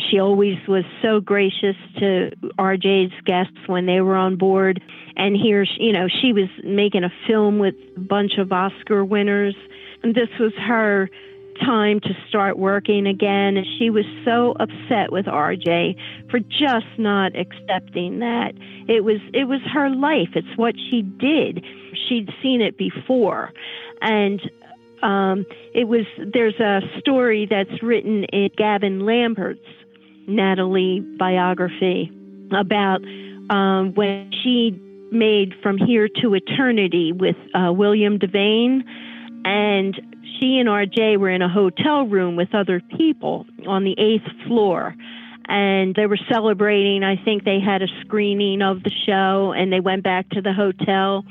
She 0.00 0.20
always 0.20 0.56
was 0.68 0.84
so 1.02 1.20
gracious 1.20 1.76
to 1.98 2.30
RJ's 2.58 3.12
guests 3.24 3.58
when 3.66 3.86
they 3.86 4.00
were 4.00 4.14
on 4.16 4.36
board. 4.36 4.80
And 5.16 5.36
here, 5.36 5.66
you 5.78 5.92
know, 5.92 6.08
she 6.08 6.32
was 6.32 6.48
making 6.62 7.04
a 7.04 7.12
film 7.26 7.58
with 7.58 7.74
a 7.96 8.00
bunch 8.00 8.38
of 8.38 8.52
Oscar 8.52 9.04
winners. 9.04 9.56
And 10.02 10.14
this 10.14 10.28
was 10.38 10.52
her 10.54 11.08
time 11.60 11.98
to 12.00 12.10
start 12.28 12.58
working 12.58 13.06
again. 13.06 13.56
And 13.56 13.66
she 13.78 13.90
was 13.90 14.04
so 14.24 14.54
upset 14.60 15.10
with 15.10 15.26
RJ 15.26 15.96
for 16.30 16.38
just 16.38 16.86
not 16.96 17.32
accepting 17.36 18.20
that. 18.20 18.52
It 18.88 19.04
was 19.04 19.18
it 19.34 19.44
was 19.44 19.60
her 19.72 19.90
life. 19.90 20.30
It's 20.34 20.56
what 20.56 20.74
she 20.90 21.02
did. 21.02 21.64
She'd 22.08 22.30
seen 22.42 22.60
it 22.60 22.78
before. 22.78 23.52
And 24.00 24.40
um, 25.02 25.46
it 25.74 25.88
was 25.88 26.06
there's 26.32 26.58
a 26.60 26.80
story 26.98 27.46
that's 27.48 27.82
written 27.82 28.24
in 28.24 28.50
Gavin 28.56 29.04
Lambert's 29.04 29.60
Natalie 30.26 31.00
biography 31.18 32.12
about 32.52 33.00
um, 33.50 33.94
when 33.94 34.30
she 34.42 34.78
made 35.10 35.54
From 35.62 35.78
Here 35.78 36.08
to 36.20 36.34
Eternity 36.34 37.12
with 37.12 37.36
uh, 37.54 37.72
William 37.72 38.18
Devane. 38.18 38.82
And 39.44 39.94
she 40.38 40.58
and 40.58 40.68
RJ 40.68 41.18
were 41.18 41.30
in 41.30 41.42
a 41.42 41.48
hotel 41.48 42.06
room 42.06 42.36
with 42.36 42.54
other 42.54 42.82
people 42.96 43.46
on 43.66 43.84
the 43.84 43.94
eighth 43.98 44.46
floor. 44.46 44.94
And 45.46 45.94
they 45.94 46.06
were 46.06 46.18
celebrating. 46.30 47.02
I 47.02 47.16
think 47.16 47.44
they 47.44 47.58
had 47.58 47.82
a 47.82 47.88
screening 48.02 48.60
of 48.60 48.82
the 48.82 48.90
show 49.06 49.52
and 49.56 49.72
they 49.72 49.80
went 49.80 50.02
back 50.02 50.28
to 50.30 50.42
the 50.42 50.52
hotel. 50.52 51.24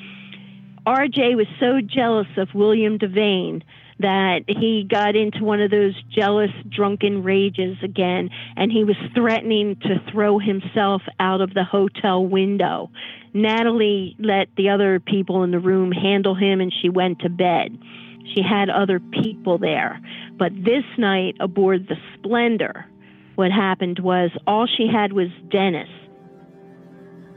RJ 0.88 1.36
was 1.36 1.48
so 1.60 1.82
jealous 1.82 2.28
of 2.38 2.48
William 2.54 2.98
Devane 2.98 3.62
that 4.00 4.46
he 4.48 4.88
got 4.90 5.18
into 5.18 5.44
one 5.44 5.60
of 5.60 5.70
those 5.70 5.94
jealous, 6.10 6.52
drunken 6.70 7.24
rages 7.24 7.76
again, 7.84 8.30
and 8.56 8.72
he 8.72 8.86
was 8.86 8.96
threatening 9.14 9.76
to 9.82 10.02
throw 10.10 10.40
himself 10.40 11.02
out 11.20 11.42
of 11.42 11.54
the 11.54 11.66
hotel 11.66 12.26
window. 12.26 12.90
Natalie 13.34 14.16
let 14.18 14.48
the 14.56 14.70
other 14.70 15.02
people 15.02 15.44
in 15.44 15.52
the 15.52 15.60
room 15.60 15.92
handle 15.92 16.36
him, 16.36 16.62
and 16.62 16.74
she 16.82 16.88
went 16.88 17.20
to 17.20 17.30
bed. 17.30 17.78
She 18.34 18.42
had 18.42 18.70
other 18.70 19.02
people 19.02 19.58
there. 19.58 20.00
But 20.40 20.54
this 20.56 20.86
night 20.98 21.36
aboard 21.42 21.90
the 21.90 21.98
Splendor, 22.14 22.86
what 23.36 23.52
happened 23.52 24.00
was 24.00 24.32
all 24.48 24.68
she 24.68 24.88
had 24.88 25.12
was 25.12 25.28
Dennis. 25.50 25.90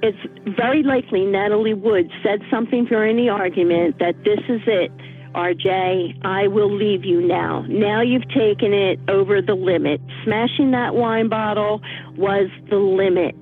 It's 0.02 0.56
very 0.56 0.82
likely 0.82 1.26
Natalie 1.26 1.74
Wood 1.74 2.10
said 2.22 2.40
something 2.50 2.86
during 2.86 3.16
the 3.16 3.28
argument 3.28 3.98
that 3.98 4.14
this 4.24 4.40
is 4.48 4.62
it. 4.66 4.90
RJ, 5.34 6.24
I 6.24 6.48
will 6.48 6.74
leave 6.74 7.04
you 7.04 7.20
now. 7.20 7.64
Now 7.68 8.00
you've 8.00 8.28
taken 8.30 8.72
it 8.72 8.98
over 9.08 9.40
the 9.40 9.54
limit. 9.54 10.00
Smashing 10.24 10.72
that 10.72 10.94
wine 10.94 11.28
bottle 11.28 11.80
was 12.16 12.48
the 12.68 12.76
limit. 12.76 13.36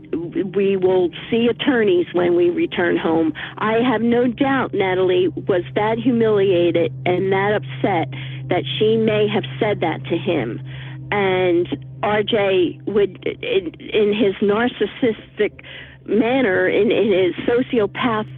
We 0.55 0.77
will 0.77 1.11
see 1.31 1.47
attorneys 1.47 2.07
when 2.13 2.37
we 2.37 2.51
return 2.51 2.99
home. 2.99 3.33
I 3.59 3.79
have 3.91 4.03
no 4.03 4.27
doubt 4.27 4.75
Natalie 4.75 5.29
was 5.29 5.63
that 5.77 5.99
humiliated 5.99 6.93
and 7.07 7.33
that 7.33 7.55
upset 7.55 8.11
that 8.49 8.65
she 8.79 8.97
may 8.97 9.27
have 9.29 9.45
said 9.59 9.81
that 9.81 10.05
to 10.05 10.19
him. 10.19 10.61
And 11.11 11.67
RJ 12.03 12.85
would, 12.87 13.25
in, 13.27 13.75
in 13.81 14.13
his 14.13 14.35
narcissistic 14.43 15.63
manner, 16.09 16.69
in, 16.69 16.91
in 16.91 17.13
his 17.13 17.35
sociopath 17.47 18.29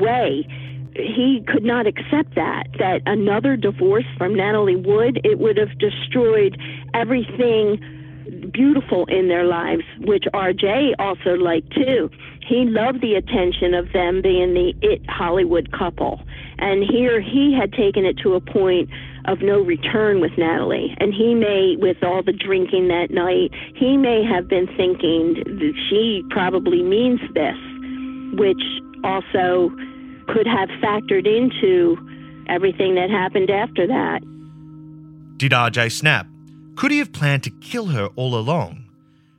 way, 0.00 0.46
he 0.94 1.44
could 1.46 1.64
not 1.64 1.86
accept 1.86 2.34
that 2.34 2.66
that 2.78 3.02
another 3.06 3.56
divorce 3.56 4.04
from 4.16 4.34
Natalie 4.34 4.76
Wood 4.76 5.20
it 5.24 5.38
would 5.38 5.56
have 5.56 5.78
destroyed 5.78 6.60
everything 6.94 7.80
beautiful 8.52 9.06
in 9.06 9.28
their 9.28 9.44
lives 9.44 9.82
which 10.00 10.24
RJ 10.34 10.94
also 10.98 11.34
liked 11.34 11.72
too. 11.72 12.10
He 12.46 12.64
loved 12.64 13.00
the 13.00 13.14
attention 13.14 13.74
of 13.74 13.92
them 13.92 14.22
being 14.22 14.54
the 14.54 14.74
it 14.82 15.08
Hollywood 15.08 15.70
couple. 15.72 16.20
And 16.58 16.82
here 16.82 17.20
he 17.20 17.54
had 17.58 17.72
taken 17.72 18.04
it 18.04 18.18
to 18.18 18.34
a 18.34 18.40
point 18.40 18.90
of 19.28 19.42
no 19.42 19.60
return 19.60 20.20
with 20.20 20.32
Natalie 20.36 20.94
and 20.98 21.12
he 21.12 21.34
may 21.34 21.76
with 21.78 22.02
all 22.02 22.22
the 22.22 22.32
drinking 22.32 22.88
that 22.88 23.10
night 23.10 23.50
he 23.76 23.96
may 23.96 24.24
have 24.24 24.48
been 24.48 24.66
thinking 24.76 25.34
that 25.44 25.74
she 25.88 26.24
probably 26.30 26.82
means 26.82 27.20
this 27.34 27.56
which 28.38 28.62
also 29.04 29.70
could 30.28 30.46
have 30.46 30.68
factored 30.82 31.26
into 31.26 31.96
everything 32.48 32.94
that 32.94 33.10
happened 33.10 33.50
after 33.50 33.86
that. 33.86 34.20
Did 35.36 35.52
RJ 35.52 35.92
snap? 35.92 36.26
Could 36.76 36.90
he 36.90 36.98
have 36.98 37.12
planned 37.12 37.44
to 37.44 37.50
kill 37.50 37.86
her 37.86 38.06
all 38.16 38.34
along? 38.34 38.84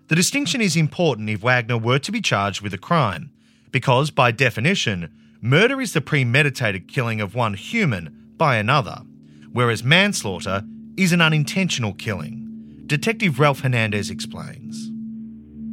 The 0.08 0.16
distinction 0.16 0.62
is 0.62 0.76
important 0.76 1.30
if 1.30 1.42
Wagner 1.42 1.78
were 1.78 2.00
to 2.00 2.12
be 2.12 2.22
charged 2.22 2.62
with 2.62 2.74
a 2.74 2.78
crime, 2.78 3.32
because 3.72 4.10
by 4.10 4.32
definition, 4.32 5.10
murder 5.42 5.80
is 5.80 5.94
the 5.94 6.02
premeditated 6.02 6.88
killing 6.88 7.22
of 7.22 7.36
one 7.36 7.54
human 7.54 8.34
by 8.38 8.58
another, 8.58 9.02
whereas 9.52 9.84
manslaughter 9.84 10.64
is 10.98 11.12
an 11.12 11.22
unintentional 11.22 11.94
killing. 11.94 12.84
Detective 12.86 13.40
Ralph 13.40 13.62
Hernandez 13.62 14.10
explains. 14.10 14.90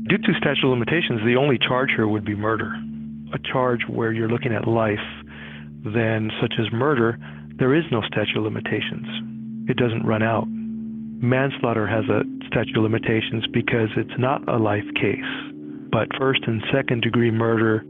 Due 0.08 0.18
to 0.18 0.34
statute 0.38 0.64
of 0.64 0.70
limitations, 0.70 1.20
the 1.24 1.36
only 1.36 1.58
charge 1.58 1.90
here 1.96 2.06
would 2.06 2.24
be 2.24 2.34
murder 2.34 2.72
a 3.32 3.38
charge 3.52 3.80
where 3.88 4.12
you're 4.12 4.28
looking 4.28 4.52
at 4.54 4.68
life, 4.68 5.04
then 5.84 6.30
such 6.40 6.54
as 6.58 6.72
murder, 6.72 7.18
there 7.58 7.74
is 7.74 7.84
no 7.90 8.02
statute 8.02 8.36
of 8.36 8.44
limitations. 8.44 9.06
It 9.68 9.76
doesn't 9.76 10.06
run 10.06 10.22
out. 10.22 10.46
Manslaughter 10.48 11.86
has 11.86 12.04
a 12.08 12.22
statute 12.46 12.76
of 12.76 12.82
limitations 12.82 13.46
because 13.52 13.88
it's 13.96 14.18
not 14.18 14.46
a 14.48 14.58
life 14.58 14.86
case. 14.94 15.32
But 15.90 16.08
first 16.18 16.40
and 16.46 16.62
second 16.72 17.02
degree 17.02 17.30
murder 17.30 17.84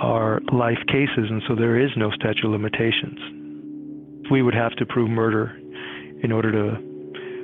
are 0.00 0.40
life 0.52 0.80
cases, 0.88 1.30
and 1.30 1.42
so 1.46 1.54
there 1.54 1.78
is 1.78 1.90
no 1.96 2.10
statute 2.10 2.44
of 2.44 2.50
limitations. 2.50 3.18
We 4.30 4.42
would 4.42 4.54
have 4.54 4.72
to 4.76 4.86
prove 4.86 5.10
murder 5.10 5.56
in 6.22 6.32
order 6.32 6.52
to 6.52 6.82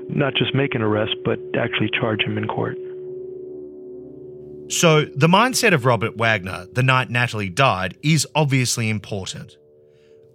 not 0.09 0.35
just 0.35 0.55
make 0.55 0.75
an 0.75 0.83
arrest, 0.83 1.15
but 1.25 1.39
actually 1.57 1.91
charge 1.99 2.23
him 2.23 2.37
in 2.37 2.47
court. 2.47 2.77
So, 4.69 5.05
the 5.05 5.29
mindset 5.29 5.75
of 5.75 5.85
Robert 5.85 6.17
Wagner 6.17 6.67
the 6.73 6.83
night 6.83 7.11
Natalie 7.11 7.51
died 7.51 7.97
is 8.03 8.27
obviously 8.35 8.89
important. 8.89 9.57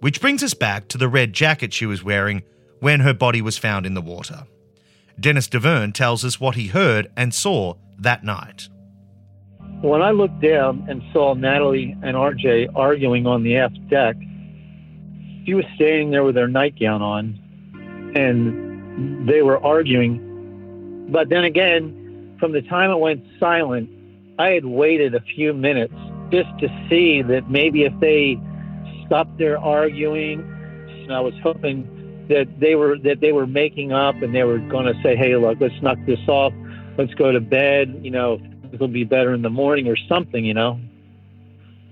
Which 0.00 0.20
brings 0.20 0.44
us 0.44 0.54
back 0.54 0.86
to 0.88 0.98
the 0.98 1.08
red 1.08 1.32
jacket 1.32 1.72
she 1.72 1.86
was 1.86 2.04
wearing 2.04 2.44
when 2.78 3.00
her 3.00 3.14
body 3.14 3.42
was 3.42 3.58
found 3.58 3.84
in 3.84 3.94
the 3.94 4.00
water. 4.00 4.46
Dennis 5.18 5.48
Davern 5.48 5.92
tells 5.92 6.24
us 6.24 6.38
what 6.38 6.54
he 6.54 6.68
heard 6.68 7.10
and 7.16 7.34
saw 7.34 7.74
that 7.98 8.22
night. 8.22 8.68
When 9.80 10.02
I 10.02 10.12
looked 10.12 10.40
down 10.40 10.86
and 10.88 11.02
saw 11.12 11.34
Natalie 11.34 11.96
and 12.02 12.16
RJ 12.16 12.68
arguing 12.76 13.26
on 13.26 13.42
the 13.42 13.56
aft 13.56 13.78
deck, 13.88 14.14
she 15.48 15.54
was 15.54 15.64
standing 15.76 16.10
there 16.10 16.24
with 16.24 16.36
her 16.36 16.46
nightgown 16.46 17.00
on 17.00 18.12
and 18.14 19.26
they 19.26 19.40
were 19.40 19.58
arguing. 19.64 21.08
But 21.10 21.30
then 21.30 21.44
again, 21.44 22.36
from 22.38 22.52
the 22.52 22.60
time 22.60 22.90
it 22.90 22.98
went 22.98 23.24
silent, 23.40 23.88
I 24.38 24.50
had 24.50 24.66
waited 24.66 25.14
a 25.14 25.20
few 25.20 25.54
minutes 25.54 25.94
just 26.30 26.50
to 26.58 26.68
see 26.90 27.22
that 27.22 27.48
maybe 27.48 27.84
if 27.84 27.98
they 27.98 28.38
stopped 29.06 29.38
their 29.38 29.58
arguing, 29.58 30.40
and 31.02 31.14
I 31.14 31.20
was 31.20 31.32
hoping 31.42 32.26
that 32.28 32.60
they 32.60 32.74
were 32.74 32.98
that 32.98 33.20
they 33.20 33.32
were 33.32 33.46
making 33.46 33.92
up 33.92 34.16
and 34.20 34.34
they 34.34 34.44
were 34.44 34.58
going 34.58 34.84
to 34.84 35.02
say, 35.02 35.16
"Hey, 35.16 35.34
look, 35.34 35.56
let's 35.60 35.80
knock 35.80 35.96
this 36.04 36.20
off. 36.28 36.52
Let's 36.98 37.14
go 37.14 37.32
to 37.32 37.40
bed. 37.40 38.00
You 38.02 38.10
know, 38.10 38.38
it'll 38.70 38.86
be 38.86 39.04
better 39.04 39.32
in 39.32 39.40
the 39.40 39.50
morning 39.50 39.88
or 39.88 39.96
something." 39.96 40.44
You 40.44 40.52
know. 40.52 40.78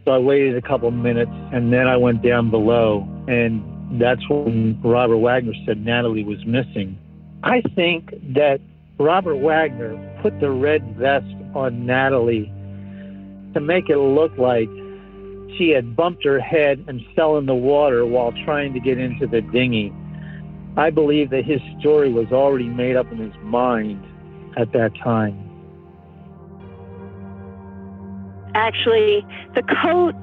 So 0.04 0.12
I 0.12 0.18
waited 0.18 0.56
a 0.56 0.62
couple 0.62 0.90
minutes 0.90 1.32
and 1.52 1.72
then 1.72 1.88
I 1.88 1.96
went 1.96 2.22
down 2.22 2.50
below, 2.50 3.08
and 3.28 4.00
that's 4.00 4.28
when 4.28 4.80
Robert 4.83 5.18
Wagner 5.18 5.54
said 5.64 5.85
Natalie 5.85 6.25
was 6.25 6.45
missing. 6.47 6.99
I 7.42 7.62
think 7.75 8.11
that 8.35 8.61
Robert 8.99 9.37
Wagner 9.37 9.97
put 10.23 10.38
the 10.40 10.50
red 10.50 10.97
vest 10.97 11.26
on 11.54 11.87
Natalie 11.87 12.52
to 13.54 13.61
make 13.61 13.88
it 13.88 13.99
look 13.99 14.37
like 14.38 14.68
she 15.56 15.71
had 15.71 15.97
bumped 15.97 16.25
her 16.25 16.40
head 16.40 16.85
and 16.88 17.00
fell 17.14 17.38
in 17.38 17.47
the 17.47 17.54
water 17.54 18.04
while 18.04 18.33
trying 18.45 18.73
to 18.75 18.80
get 18.80 18.99
into 18.99 19.26
the 19.26 19.40
dinghy. 19.40 19.92
I 20.76 20.90
believe 20.90 21.30
that 21.30 21.45
his 21.45 21.61
story 21.80 22.12
was 22.12 22.33
already 22.33 22.68
made 22.68 22.97
up 22.97 23.11
in 23.11 23.18
his 23.18 23.35
mind 23.42 24.04
at 24.56 24.73
that 24.73 24.95
time. 25.02 25.42
Actually, 28.54 29.25
the 29.54 29.62
coat 29.83 30.14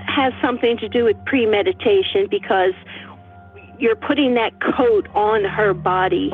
has 0.00 0.32
something 0.42 0.76
to 0.78 0.88
do 0.88 1.04
with 1.04 1.16
premeditation 1.24 2.26
because 2.30 2.72
you're 3.78 3.96
putting 3.96 4.34
that 4.34 4.52
coat 4.60 5.08
on 5.14 5.44
her 5.44 5.72
body 5.72 6.32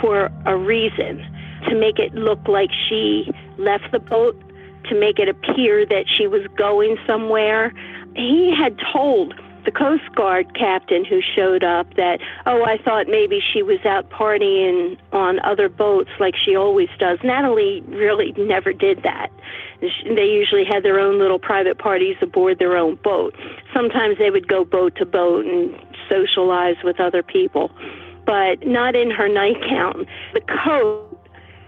for 0.00 0.30
a 0.46 0.56
reason 0.56 1.24
to 1.68 1.74
make 1.74 1.98
it 1.98 2.14
look 2.14 2.40
like 2.48 2.70
she 2.88 3.30
left 3.58 3.90
the 3.92 3.98
boat 3.98 4.40
to 4.88 4.98
make 4.98 5.18
it 5.18 5.28
appear 5.28 5.84
that 5.86 6.06
she 6.08 6.26
was 6.26 6.42
going 6.56 6.96
somewhere. 7.06 7.72
He 8.16 8.54
had 8.56 8.78
told 8.92 9.34
the 9.64 9.70
Coast 9.70 10.14
Guard 10.14 10.54
captain 10.54 11.04
who 11.04 11.20
showed 11.20 11.62
up 11.62 11.94
that, 11.94 12.20
oh, 12.46 12.64
I 12.64 12.78
thought 12.78 13.08
maybe 13.08 13.40
she 13.52 13.62
was 13.62 13.78
out 13.84 14.08
partying 14.10 14.96
on 15.12 15.38
other 15.40 15.68
boats 15.68 16.10
like 16.18 16.34
she 16.36 16.56
always 16.56 16.88
does. 16.98 17.18
Natalie 17.22 17.82
really 17.88 18.32
never 18.38 18.72
did 18.72 19.02
that. 19.02 19.30
They 19.80 20.26
usually 20.26 20.64
had 20.64 20.82
their 20.82 20.98
own 21.00 21.18
little 21.18 21.38
private 21.38 21.78
parties 21.78 22.16
aboard 22.20 22.58
their 22.58 22.76
own 22.76 22.96
boat. 22.96 23.34
Sometimes 23.72 24.18
they 24.18 24.30
would 24.30 24.48
go 24.48 24.64
boat 24.64 24.96
to 24.96 25.06
boat 25.06 25.46
and 25.46 25.74
socialize 26.08 26.76
with 26.84 27.00
other 27.00 27.22
people. 27.22 27.70
but 28.30 28.64
not 28.66 28.94
in 28.94 29.10
her 29.10 29.28
nightgown. 29.28 30.06
The 30.34 30.40
coat, 30.40 31.18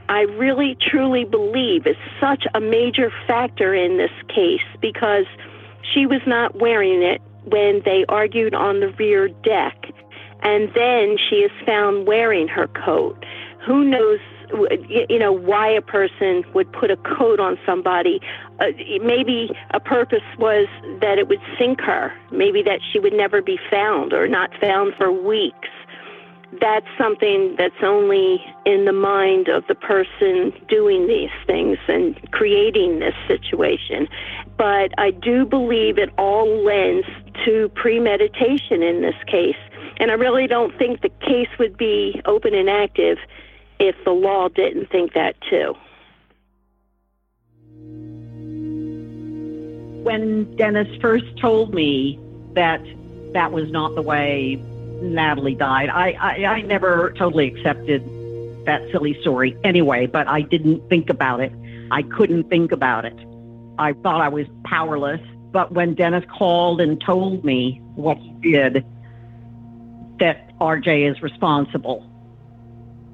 I 0.09 0.21
really 0.39 0.77
truly 0.81 1.25
believe, 1.25 1.87
is 1.87 1.97
such 2.21 2.47
a 2.55 2.61
major 2.61 3.13
factor 3.27 3.75
in 3.75 3.97
this 3.97 4.13
case 4.29 4.61
because 4.81 5.27
she 5.93 6.07
was 6.07 6.21
not 6.27 6.61
wearing 6.61 7.03
it 7.03 7.21
when 7.45 7.83
they 7.85 8.05
argued 8.09 8.55
on 8.55 8.81
the 8.81 8.89
rear 8.89 9.29
deck. 9.29 9.87
And 10.43 10.73
then 10.75 11.17
she 11.19 11.37
is 11.37 11.53
found 11.65 12.07
wearing 12.07 12.49
her 12.49 12.67
coat. 12.69 13.25
Who 13.65 13.85
knows 13.85 14.19
you 15.09 15.19
know 15.19 15.33
why 15.33 15.69
a 15.69 15.81
person 15.81 16.45
would 16.53 16.71
put 16.73 16.91
a 16.91 16.97
coat 16.99 17.41
on 17.41 17.59
somebody 17.65 18.21
uh, 18.61 18.67
maybe 19.03 19.51
a 19.71 19.81
purpose 19.81 20.23
was 20.39 20.67
that 21.01 21.19
it 21.19 21.27
would 21.27 21.41
sink 21.59 21.81
her 21.81 22.13
maybe 22.31 22.63
that 22.63 22.81
she 22.93 22.99
would 22.99 23.15
never 23.15 23.41
be 23.41 23.59
found 23.71 24.13
or 24.13 24.29
not 24.29 24.51
found 24.61 24.93
for 24.99 25.11
weeks 25.11 25.69
that's 26.61 26.87
something 26.99 27.55
that's 27.57 27.83
only 27.83 28.45
in 28.67 28.85
the 28.85 28.93
mind 28.93 29.49
of 29.49 29.67
the 29.69 29.75
person 29.75 30.53
doing 30.69 31.07
these 31.07 31.31
things 31.47 31.79
and 31.89 32.31
creating 32.31 32.99
this 32.99 33.15
situation. 33.27 34.07
But 34.59 34.93
I 34.99 35.13
do 35.13 35.47
believe 35.47 35.97
it 35.97 36.11
all 36.19 36.47
lends 36.63 37.07
to 37.45 37.69
premeditation 37.75 38.83
in 38.83 39.03
this 39.03 39.17
case. 39.27 39.57
And 39.99 40.11
I 40.11 40.15
really 40.15 40.47
don't 40.47 40.77
think 40.79 41.03
the 41.03 41.11
case 41.21 41.49
would 41.59 41.77
be 41.77 42.21
open 42.25 42.55
and 42.55 42.69
active 42.69 43.19
if 43.79 43.97
the 44.05 44.12
law 44.12 44.49
didn't 44.49 44.91
think 44.91 45.15
that 45.15 45.37
too. 45.49 45.75
When 50.05 50.57
Dennis 50.57 50.89
first 51.01 51.37
told 51.39 51.75
me 51.75 52.19
that 52.55 52.83
that 53.33 53.53
was 53.53 53.71
not 53.71 53.95
the 53.95 54.03
way 54.03 54.62
Natalie 55.03 55.55
died. 55.55 55.89
I, 55.89 56.12
I, 56.12 56.45
I 56.45 56.62
never 56.62 57.12
totally 57.19 57.49
accepted 57.49 58.03
that 58.67 58.81
silly 58.93 59.21
story 59.21 59.57
anyway, 59.65 60.07
but 60.07 60.29
I 60.29 60.43
didn't 60.43 60.89
think 60.89 61.11
about 61.11 61.41
it. 61.41 61.53
I 61.91 62.03
couldn't 62.03 62.49
think 62.49 62.73
about 62.73 63.05
it. 63.05 63.17
I 63.79 63.93
thought 63.95 64.21
I 64.21 64.29
was 64.29 64.47
powerless. 64.65 65.21
But 65.53 65.73
when 65.73 65.95
Dennis 65.95 66.25
called 66.37 66.81
and 66.81 67.01
told 67.01 67.45
me 67.45 67.81
what 67.95 68.17
he 68.17 68.33
did, 68.53 68.85
that 70.19 70.59
RJ 70.59 71.11
is 71.11 71.23
responsible, 71.23 72.09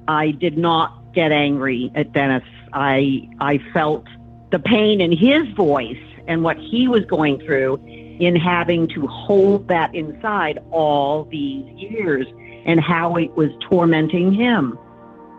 I 0.07 0.31
did 0.31 0.57
not 0.57 1.13
get 1.13 1.31
angry 1.31 1.91
at 1.95 2.13
Dennis. 2.13 2.43
I 2.73 3.27
I 3.39 3.59
felt 3.73 4.05
the 4.51 4.59
pain 4.59 5.01
in 5.01 5.11
his 5.11 5.47
voice 5.49 5.97
and 6.27 6.43
what 6.43 6.57
he 6.57 6.87
was 6.87 7.05
going 7.05 7.39
through 7.39 7.77
in 8.19 8.35
having 8.35 8.87
to 8.89 9.07
hold 9.07 9.67
that 9.67 9.93
inside 9.95 10.59
all 10.71 11.25
these 11.25 11.65
years 11.75 12.27
and 12.65 12.79
how 12.79 13.15
it 13.15 13.31
was 13.35 13.49
tormenting 13.69 14.33
him. 14.33 14.77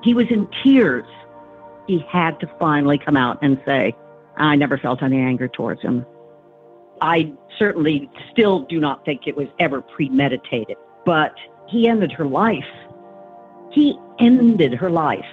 He 0.02 0.14
was 0.14 0.26
in 0.30 0.48
tears. 0.62 1.06
He 1.86 2.04
had 2.08 2.40
to 2.40 2.50
finally 2.58 2.98
come 2.98 3.16
out 3.16 3.38
and 3.42 3.60
say, 3.64 3.94
I 4.36 4.56
never 4.56 4.78
felt 4.78 5.02
any 5.02 5.18
anger 5.18 5.48
towards 5.48 5.82
him. 5.82 6.06
I 7.00 7.32
certainly 7.58 8.10
still 8.30 8.60
do 8.60 8.80
not 8.80 9.04
think 9.04 9.26
it 9.26 9.36
was 9.36 9.48
ever 9.58 9.80
premeditated, 9.80 10.76
but 11.04 11.34
he 11.68 11.88
ended 11.88 12.12
her 12.12 12.26
life. 12.26 12.64
He 13.70 13.98
ended 14.18 14.74
her 14.74 14.90
life. 14.90 15.24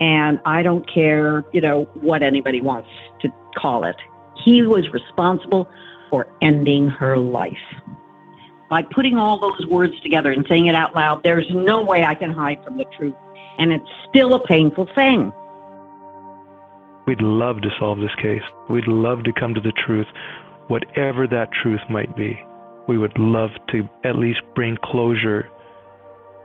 And 0.00 0.40
I 0.44 0.62
don't 0.62 0.88
care, 0.92 1.44
you 1.52 1.60
know, 1.60 1.84
what 1.94 2.22
anybody 2.22 2.60
wants 2.60 2.88
to 3.20 3.28
call 3.56 3.84
it. 3.84 3.96
He 4.44 4.62
was 4.62 4.88
responsible 4.92 5.68
for 6.10 6.26
ending 6.40 6.88
her 6.88 7.16
life. 7.16 7.52
By 8.68 8.82
putting 8.82 9.18
all 9.18 9.38
those 9.38 9.66
words 9.66 10.00
together 10.00 10.32
and 10.32 10.46
saying 10.48 10.66
it 10.66 10.74
out 10.74 10.94
loud, 10.94 11.22
there's 11.22 11.46
no 11.50 11.82
way 11.82 12.04
I 12.04 12.14
can 12.14 12.32
hide 12.32 12.64
from 12.64 12.78
the 12.78 12.86
truth. 12.96 13.14
And 13.58 13.72
it's 13.72 13.88
still 14.08 14.34
a 14.34 14.44
painful 14.44 14.88
thing. 14.94 15.32
We'd 17.06 17.20
love 17.20 17.60
to 17.62 17.70
solve 17.78 17.98
this 17.98 18.14
case. 18.16 18.42
We'd 18.70 18.88
love 18.88 19.24
to 19.24 19.32
come 19.32 19.54
to 19.54 19.60
the 19.60 19.72
truth, 19.72 20.06
whatever 20.72 21.26
that 21.26 21.50
truth 21.62 21.82
might 21.90 22.16
be. 22.16 22.40
We 22.88 22.96
would 22.96 23.18
love 23.18 23.50
to 23.72 23.86
at 24.04 24.16
least 24.16 24.40
bring 24.54 24.78
closure 24.82 25.46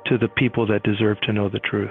to 0.08 0.18
the 0.18 0.28
people 0.28 0.68
that 0.68 0.84
deserve 0.84 1.22
to 1.22 1.32
know 1.32 1.48
the 1.48 1.60
truth. 1.60 1.90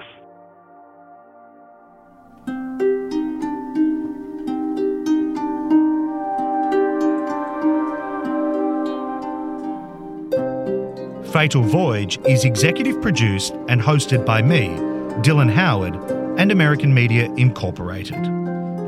Fatal 11.33 11.63
Voyage 11.63 12.19
is 12.27 12.45
executive 12.45 13.01
produced 13.01 13.53
and 13.67 13.81
hosted 13.81 14.27
by 14.27 14.43
me, 14.43 14.67
Dylan 15.23 15.51
Howard, 15.51 15.95
and 16.39 16.51
American 16.51 16.93
Media 16.93 17.33
Incorporated. 17.33 18.29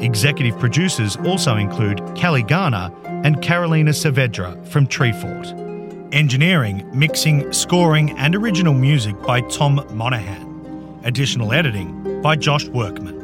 Executive 0.04 0.58
producers 0.60 1.18
also 1.26 1.56
include 1.56 2.00
Kelly 2.16 2.44
Garner 2.44 2.92
and 3.24 3.42
Carolina 3.42 3.92
Saavedra 3.92 4.68
from 4.68 4.88
Treefort. 4.88 6.14
Engineering, 6.14 6.90
mixing, 6.94 7.52
scoring, 7.54 8.18
and 8.18 8.36
original 8.36 8.74
music 8.74 9.20
by 9.24 9.42
Tom 9.42 9.86
Monahan. 9.92 11.00
Additional 11.04 11.54
editing 11.54 12.22
by 12.22 12.36
Josh 12.36 12.68
Workman. 12.68 13.20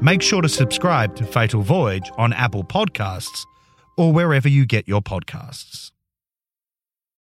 Make 0.00 0.22
sure 0.22 0.42
to 0.42 0.48
subscribe 0.48 1.14
to 1.16 1.24
Fatal 1.24 1.62
Voyage 1.62 2.10
on 2.18 2.32
Apple 2.32 2.64
Podcasts 2.64 3.46
or 3.96 4.12
wherever 4.12 4.48
you 4.48 4.66
get 4.66 4.88
your 4.88 5.00
podcasts. 5.02 5.92